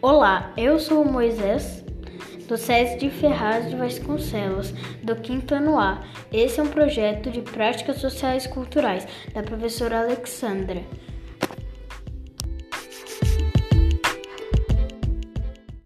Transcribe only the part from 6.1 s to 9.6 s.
Esse é um projeto de práticas sociais culturais da